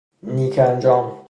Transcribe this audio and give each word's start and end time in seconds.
نیک 0.23 0.59
انجام 0.59 1.17